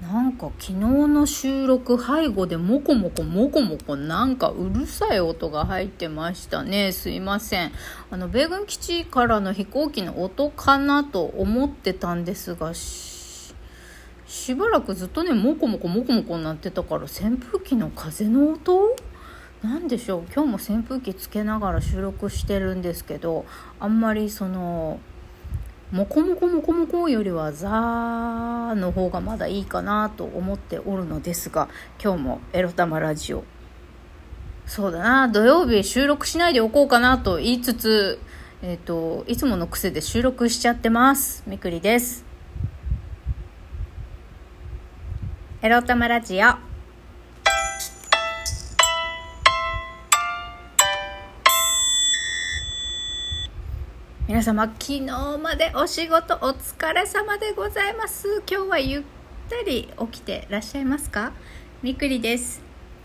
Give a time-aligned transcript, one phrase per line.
[0.00, 6.92] なんか昨日の収録背後でモコモコモコモコなんかうるさい音が入ってましたね。
[6.92, 7.72] すいません。
[8.10, 13.54] あの米軍基地からの飛行機の音かなと思ってたんですがし
[14.56, 18.96] ばらくずっとねモコモコモコモコになってたから扇風機の風の音？
[19.62, 20.24] なんでしょう。
[20.34, 23.44] 今日も扇風機つけながら収録してるんですけど
[23.78, 24.98] あんまりその
[25.92, 31.68] モコモコモコモコよりはザーの方がまだいいかなと思っておるのですが
[32.02, 33.42] 今日もエロ玉ラジオ。
[34.66, 38.20] そうだな土曜日収録しないでおこうかなと言いつつ
[38.62, 41.42] えっ、ー、といつもの癖で収録しちゃってます。
[41.48, 42.24] みくりです。
[45.62, 46.69] エロ玉ラジオ。
[54.40, 55.00] 皆様昨日
[55.36, 58.42] までお仕事お疲れ様でございます。
[58.50, 59.02] 今日はゆっ
[59.50, 61.32] たり起きてらっしゃいますか？
[61.82, 62.62] みくりです。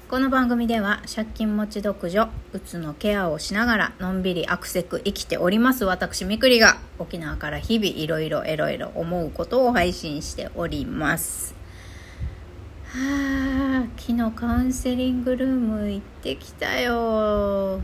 [0.09, 5.83] この番組では借金持ち独女うつのケアをしながらのんびりアクセク生きております。
[5.83, 11.53] 私みくりが沖縄から日々いろいろいろいろ思うことを配信しております。
[12.93, 17.81] はあ昨日カウンセリングルーム行ってきたよ。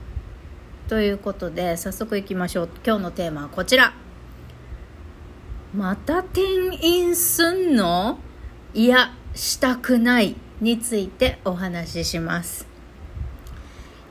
[0.91, 2.69] ということで早速いきましょう。
[2.85, 3.93] 今日のテーマはこちら。
[5.73, 6.41] また転
[6.85, 8.19] 院すんの？
[8.73, 12.67] いやしたくないについてお話しします。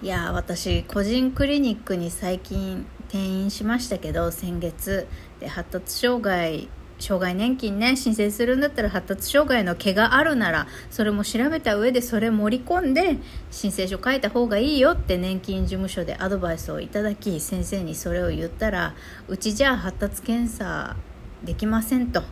[0.01, 5.07] いや私個人クリニックに最近転院しましたけど先月
[5.39, 6.71] で発達障害
[7.01, 13.19] 障害年金ね申請するんだったら発達障害の毛があるならそれも調べた上でそれ盛り込んで
[13.51, 18.95] 申請書書いた方がいいよって年金事務所でアドバイスをいただき先生にそれを言ったら
[19.29, 20.97] うちじゃあ発達検査
[21.43, 22.23] できませんと。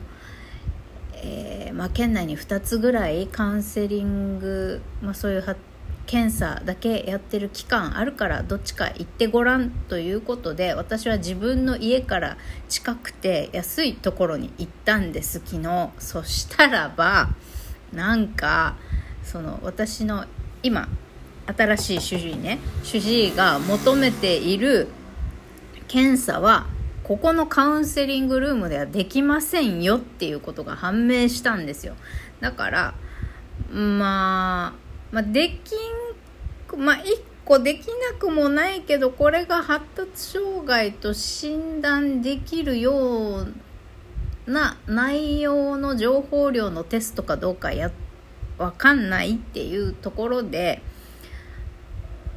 [1.21, 5.61] えー、まあ、県内に2つぐらいカウンセリング、まあ、そういう発
[6.09, 12.39] 検査だけやってる期間あるからどっちか行ってごらんということで私は自分の家から
[12.71, 15.91] 近くて安いところに行ったんです昨日。
[15.99, 17.29] そしたらば
[17.93, 18.77] なんか
[19.23, 20.25] その私の
[20.63, 20.89] 今
[21.47, 22.59] 新しい主治医ね。
[22.83, 24.89] 主治医が求めている
[25.89, 26.67] 検査は
[27.05, 31.97] ここのカウンセリングルームではできませんよっていうことが判明したんですよ。
[32.41, 32.95] だから
[33.71, 35.75] まあまあ、でき
[36.77, 43.47] ん、まあ、一個できなくもないけど、これが発達障害と診断できるよ
[44.47, 47.91] うな内容の情報量のテストかどうかや、
[48.59, 50.83] わかんないっていうところで、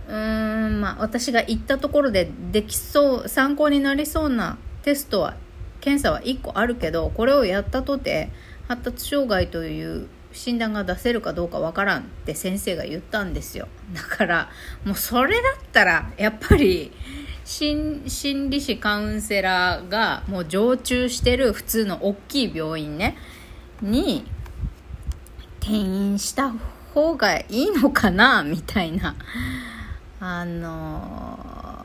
[0.07, 5.35] うーん、まあ、私が言ったところでできそう、参考になりそうなテストは、
[5.81, 8.29] 検査は1個あるけど、これをやったとて、
[8.67, 13.67] 発達障害という診断が出せるかどうかわからんって先生が言ったんですよ。
[13.93, 14.49] だから
[14.85, 16.91] もうそれだったらやっぱり
[17.43, 18.03] 心
[18.49, 23.17] 理師カウンセラーがもう常駐してる普通の大きい病院ね
[23.81, 24.25] に
[25.59, 26.53] 転院した
[26.93, 29.15] 方がいいのかなみたいな。
[30.19, 31.81] あの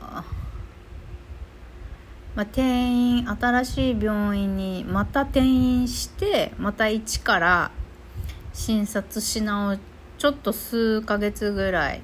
[2.35, 7.71] まあ、転院新しい病院にまた転院してまた一から
[8.57, 9.77] 診察し直
[10.17, 12.01] ちょっと数ヶ月ぐらい。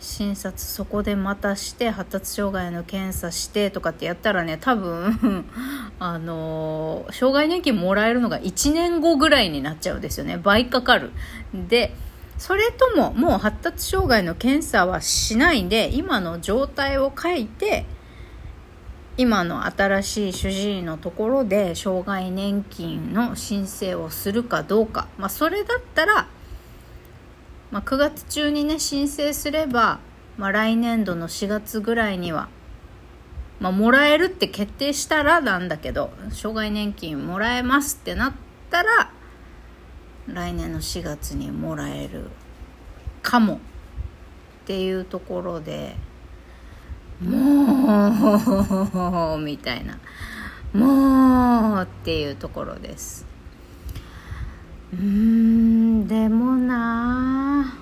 [0.00, 5.44] 診察そこでまたして発達障害の検査してとかってやったらね多分
[5.98, 10.36] あのー、障害年金もらえるのが1年後ぐらいになっちゃうんですよね。
[10.36, 11.12] 倍かかる。
[11.52, 11.94] で
[12.36, 17.84] それとももう発達障害の検査はしないで今の状態を書いて
[19.20, 26.28] 今の新しい主治医のところで障害年金の申請をするかどうか、まあ、それだったら、
[27.72, 29.98] まあ、9月中にね申請すれば、
[30.36, 32.48] まあ、来年度の4月ぐらいには、
[33.58, 38.32] まあ、もらえるって決定したらなんだけど障害年金もらえますってなっ
[38.70, 39.10] たら
[40.28, 42.30] 来年の4月にもらえる
[43.22, 43.58] かもっ
[44.66, 45.96] ていうところで。
[47.20, 49.98] もうみたいな。
[50.72, 53.26] もうっていうところです。
[54.92, 57.74] うーんでもな。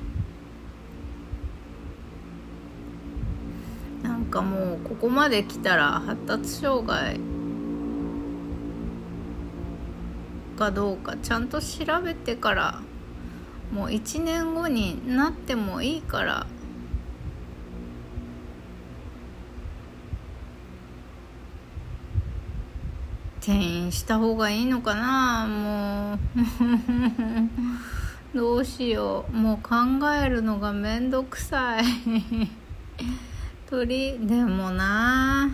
[4.03, 7.21] なんかもうここまで来たら発達障害
[10.57, 12.81] かどうかちゃんと調べてから
[13.73, 16.47] もう1年後になってもいいから
[23.47, 25.47] 転院した方がいいのかな？
[25.47, 26.19] もう。
[28.37, 29.37] どうしよう。
[29.37, 29.77] もう考
[30.21, 31.85] えるのがめんどくさい。
[33.71, 35.49] 鳥でもな。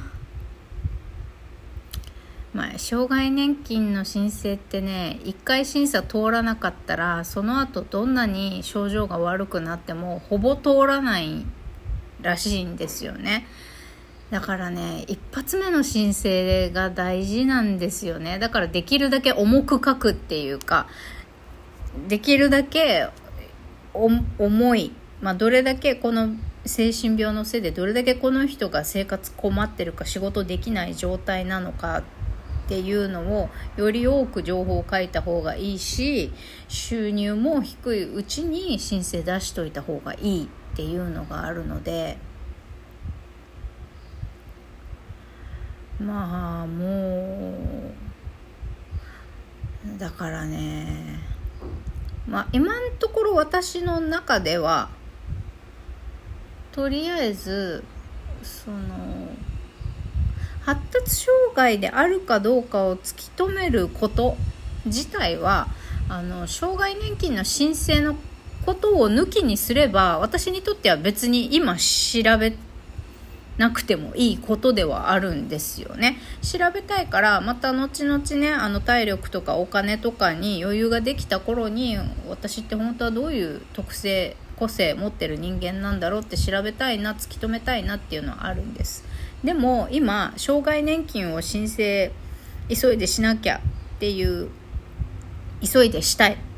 [2.55, 11.45] まあ障害年金の申請ってね一回審査通らなかったらその後どんなに症状が悪くなってもほぼ通らない
[12.23, 13.47] らしいんですよね。
[14.32, 18.38] だからね一発目の申請が大事なんですよね。
[18.38, 20.88] だからできるだけ重く書くっていうか
[22.08, 23.11] できるだけ
[23.93, 26.31] 重い、まあ、どれだけこの
[26.64, 32.02] 精神病のせいでどれだけこの人が生活困ってるか仕事できない状態なのかっ
[32.69, 36.32] ていうのをより多く情報を書いた方がいいし
[36.69, 42.17] 収入も低いうちに申請出しといた方がいいっていうのがあるので
[46.06, 47.93] まあも
[49.96, 51.20] うだからね
[52.26, 54.90] まあ今のところ私の中では
[56.72, 57.84] とりあえず
[58.43, 59.28] その
[60.62, 64.37] 発達障害であるかどうかを突き止めること
[64.87, 65.69] 自体は
[66.08, 68.16] あの障害年金の申請の
[68.64, 72.72] ことを抜きにすれば私にとっては別に今調べて
[73.58, 76.19] なくてもいいことではあるんですよね。
[76.43, 89.04] 調べたいからまた後々ねあの体力とかお金とかに余裕ができた頃に私って本当はどういう特性個性持ってる人間なんだろうって調べたいな突き止めたいなっていうのはあるんです。
[89.44, 92.12] でも今障害年金を申請
[92.69, 94.49] 急いでしなきゃっていう
[95.60, 96.51] 急いでしたい。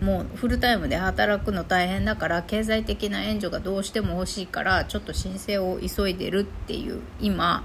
[0.00, 7.64] もうフルタイムで働くの大変だから経済的な援助がどうしても欲しいからちょっと申請を急いでるっていう今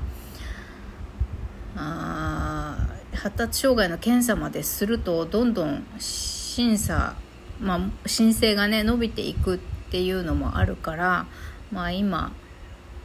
[1.75, 7.15] あ発達障害の検査までするとどんどん審査、
[7.61, 9.59] まあ、申請がね伸びていくっ
[9.91, 11.27] ていうのもあるから、
[11.71, 12.33] まあ、今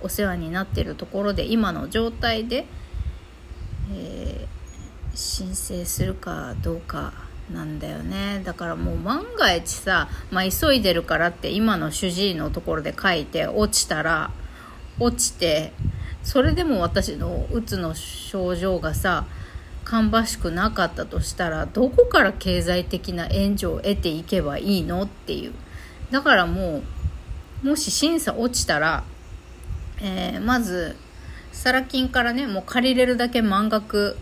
[0.01, 2.67] お世話になってるところで今の状態で、
[3.93, 8.43] えー、申請するかどうかなんだよね。
[8.45, 14.31] だからもう万が一さ、まあ、急いでるからって今の主治医のところで書いて落ちたら
[14.99, 15.73] 落ちて
[16.23, 19.25] それでも私のうつの症状がさ
[19.85, 25.53] 芳しくなかったとしたらどこから経済的な援助を得ていけばいいのっていう。
[26.11, 26.83] だからも
[27.65, 29.05] うもし審査落ちたら、
[30.01, 30.97] えー、まず
[31.53, 34.17] サラ金からねもう借りれるだけ満額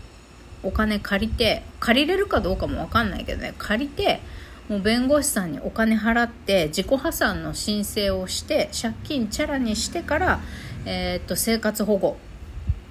[0.63, 4.21] お金借りて借りれるかどうかも分かんないけどね借りて
[4.69, 10.39] もう弁護士さんにお金払って自己破産の申請をして借金チャラにしてから、
[10.85, 12.17] えー、っと生活保護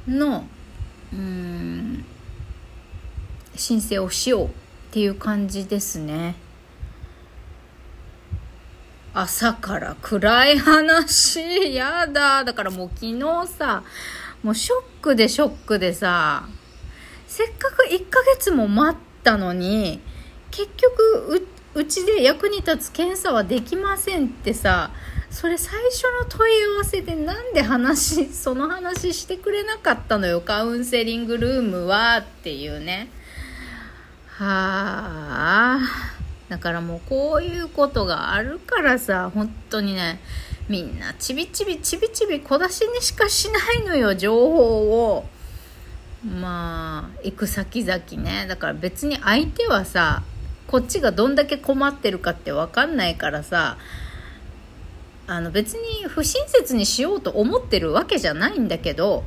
[0.09, 0.47] の
[1.13, 2.05] うん
[3.55, 4.51] 申請をしようっ
[4.91, 6.35] ていう感じですね。
[9.13, 11.75] 朝から暗い話。
[11.75, 12.45] やだ。
[12.45, 13.83] だからもう昨日さ
[14.43, 16.47] もうショックでショックでさ。
[17.37, 20.01] せっかく1ヶ月も待ったのに
[20.51, 24.91] 結局うちで役に立つ検査はできませんってさ
[25.31, 33.11] それ最初の問い合わせでなんで話その話してくれなかったのよカウンセリングルームはっていうね。
[34.29, 35.81] はあ。
[36.49, 40.21] だからもうこういうことがあるからさ本当にね
[40.71, 45.36] みんなちびちびちびちび小出しにしかしないのよ情報を。
[46.27, 48.47] まあ行く先々ね。
[48.49, 50.23] だから別に相手はさ
[50.67, 53.79] こっちがどんだけ困ってるかって分かんないからさ
[55.29, 59.25] あの別に不親切にしようと思ってるわけじゃないんだけど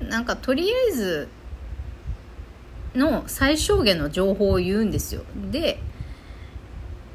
[0.00, 1.28] なんかとりあえず
[2.94, 5.22] の最小限の情報を言うんですよ。
[5.50, 5.80] で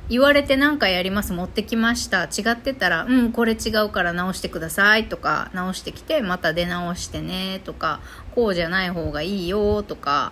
[0.09, 2.23] 言われて何かやります持ってきました。
[2.23, 8.01] 違ってたらうんこれ違うから直してくださいとか直してきてまた出直してねとか
[8.33, 10.31] こうじゃない方がいいよとか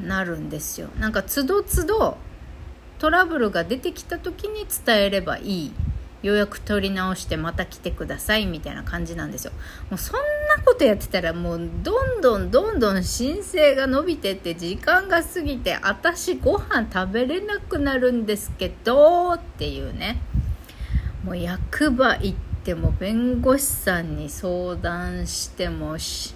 [0.00, 0.88] なるんですよ。
[0.98, 2.16] なんかつどつど
[2.98, 5.72] トラブルが出てきた時に伝えればいい。
[6.22, 9.52] 予約取り直してまた来てくださいみたいな感じなんですよ。
[9.90, 10.20] もうそん
[10.56, 20.20] なことやってたらもうどんどんどんどん申請が伸びてって時間が過ぎて私ご飯食べれなくなるんですけどっていうね。
[21.24, 26.34] もう役場行っても弁護士さんに相談してもし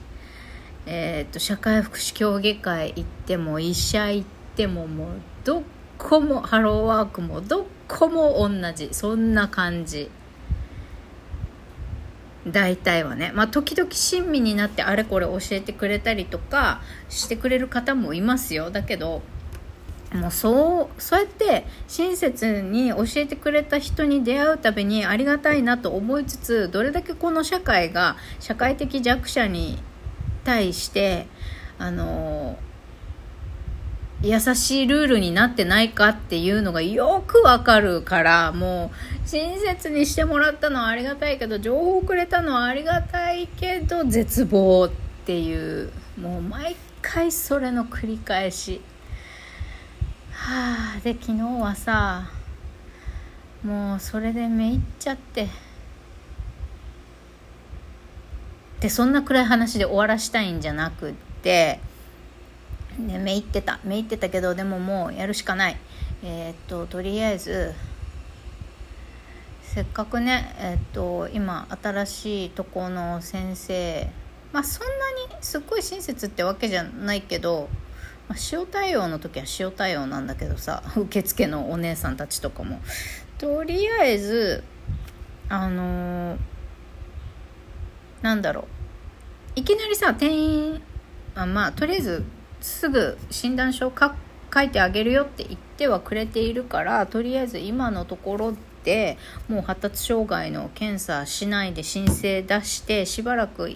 [0.88, 5.08] えーと、社会福祉協議会行っても医者行ってももう
[5.44, 5.62] ど
[6.06, 8.90] こもハローワークもどこも同じ。
[8.92, 10.08] そんな感じ。
[12.46, 13.32] 大体はね。
[13.34, 18.70] まあ時々親身になってあれこれ教えてくれたりとかしてくれる方もいますよ。
[18.70, 19.20] だけど
[20.14, 29.80] もうそうそうやって親切に教えてくれた人に出会うたびにありがたいなと思いつつどれだけこの社会が社会的弱者に
[30.44, 31.26] 対して
[31.80, 32.56] あの
[34.23, 38.90] 優しいルールになってないかっていうのがよくわかるからも
[39.25, 44.90] う親切にしてもらったのはありがたいけど情報くれたのはありがたいけど絶望っ
[45.26, 48.80] ていうもう毎回それの繰り返し。
[50.32, 52.28] はあで昨日はさ
[53.64, 55.49] もうそれでめいっちゃって。
[58.80, 61.80] でそんな暗い話で終わらしたいんじゃなくって
[62.98, 63.78] ね、めいってた。
[63.84, 65.76] めいってたけどでももうやるしかない。
[66.24, 67.74] えー、っととりあえず
[69.62, 74.08] せっかくねえー、っと今新しいとこの先生
[74.52, 77.68] まあそんなにすっごい親切ってわけじゃないけど、
[78.28, 82.80] まあ、塩対応の時は塩対応なんだけどさ 受付のお姉さんたちとかも。
[83.36, 84.64] とりあえず
[85.50, 86.38] あのー、
[88.22, 88.62] なんだろ
[89.56, 89.60] う。
[89.60, 90.82] いきなりさ店員
[91.34, 92.24] あまあとりあえず
[92.60, 93.92] すぐ診断書を
[94.52, 98.54] 書いてあげるよって言ってはくれているからとりあえず今のところ
[98.86, 103.68] でもう発達障害の検査しないで申請出してしばらく、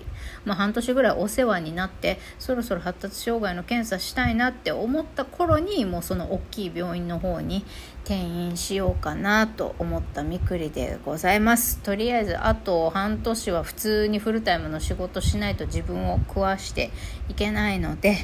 [0.45, 7.65] まあ、半年ぐらいお世話になってそろそろ発達障害の検査したいなって思った頃にもうその大きい病院の方に
[8.05, 16.93] 転院しようかなと思ったみくりでございますとりあえずあと半年は普通にフルタイムの仕事しないと自分を食わして
[17.29, 18.17] いけないので。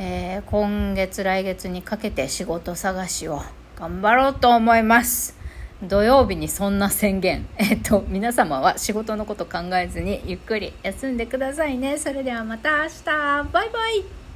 [0.00, 3.42] えー、今月来月にかけて仕事探しを
[3.76, 5.36] 頑張ろうと思います。
[5.82, 7.46] 土曜日にそんな宣言。
[7.58, 11.98] えっと皆様は仕事のこと考えずにゆっくり休んでくださいね。
[11.98, 13.04] それではまた明日。
[13.52, 14.27] バイバイ。